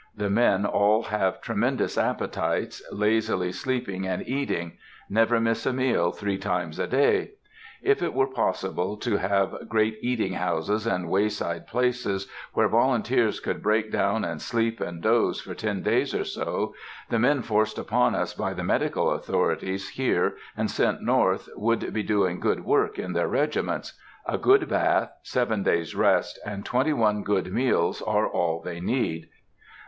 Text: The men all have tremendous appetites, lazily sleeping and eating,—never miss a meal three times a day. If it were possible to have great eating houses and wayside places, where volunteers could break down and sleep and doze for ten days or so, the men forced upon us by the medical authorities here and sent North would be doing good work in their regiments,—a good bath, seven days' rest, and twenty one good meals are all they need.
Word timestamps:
The 0.17 0.31
men 0.31 0.65
all 0.65 1.03
have 1.03 1.41
tremendous 1.41 1.95
appetites, 1.95 2.81
lazily 2.91 3.51
sleeping 3.51 4.07
and 4.07 4.27
eating,—never 4.27 5.39
miss 5.39 5.67
a 5.67 5.73
meal 5.73 6.11
three 6.11 6.39
times 6.39 6.79
a 6.79 6.87
day. 6.87 7.33
If 7.83 8.01
it 8.01 8.15
were 8.15 8.25
possible 8.25 8.97
to 8.97 9.17
have 9.17 9.69
great 9.69 9.99
eating 10.01 10.33
houses 10.33 10.87
and 10.87 11.07
wayside 11.07 11.67
places, 11.67 12.27
where 12.53 12.67
volunteers 12.67 13.39
could 13.39 13.61
break 13.61 13.91
down 13.91 14.23
and 14.25 14.41
sleep 14.41 14.79
and 14.81 15.03
doze 15.03 15.39
for 15.39 15.53
ten 15.53 15.83
days 15.83 16.15
or 16.15 16.23
so, 16.25 16.73
the 17.11 17.19
men 17.19 17.43
forced 17.43 17.77
upon 17.77 18.15
us 18.15 18.33
by 18.33 18.55
the 18.55 18.63
medical 18.63 19.11
authorities 19.11 19.89
here 19.89 20.35
and 20.57 20.71
sent 20.71 21.03
North 21.03 21.47
would 21.55 21.93
be 21.93 22.01
doing 22.01 22.39
good 22.39 22.65
work 22.65 22.97
in 22.97 23.13
their 23.13 23.27
regiments,—a 23.27 24.39
good 24.39 24.67
bath, 24.67 25.11
seven 25.21 25.61
days' 25.61 25.93
rest, 25.93 26.39
and 26.43 26.65
twenty 26.65 26.91
one 26.91 27.21
good 27.21 27.53
meals 27.53 28.01
are 28.01 28.25
all 28.27 28.63
they 28.63 28.79
need. 28.79 29.29